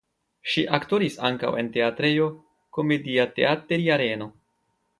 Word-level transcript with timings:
Ŝi 0.51 0.61
aktoris 0.77 1.17
ankaŭ 1.29 1.51
en 1.63 1.69
teatrejo 1.75 2.29
"Komediateatteri 2.79 3.87
Areno". 3.99 4.33